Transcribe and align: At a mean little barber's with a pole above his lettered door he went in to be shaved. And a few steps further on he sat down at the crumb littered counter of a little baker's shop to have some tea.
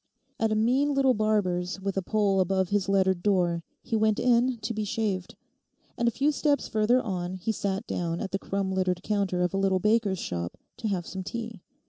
At 0.39 0.51
a 0.51 0.55
mean 0.55 0.95
little 0.95 1.13
barber's 1.13 1.79
with 1.79 1.95
a 1.95 2.01
pole 2.01 2.39
above 2.39 2.69
his 2.69 2.89
lettered 2.89 3.21
door 3.21 3.61
he 3.83 3.95
went 3.95 4.17
in 4.19 4.57
to 4.61 4.73
be 4.73 4.83
shaved. 4.83 5.35
And 5.95 6.07
a 6.07 6.11
few 6.11 6.31
steps 6.31 6.67
further 6.67 6.99
on 7.03 7.35
he 7.35 7.51
sat 7.51 7.85
down 7.85 8.19
at 8.19 8.31
the 8.31 8.39
crumb 8.39 8.71
littered 8.71 9.03
counter 9.03 9.43
of 9.43 9.53
a 9.53 9.57
little 9.57 9.77
baker's 9.79 10.17
shop 10.17 10.57
to 10.77 10.87
have 10.87 11.05
some 11.05 11.21
tea. 11.23 11.61